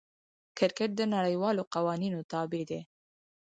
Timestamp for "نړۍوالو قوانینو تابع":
1.15-2.61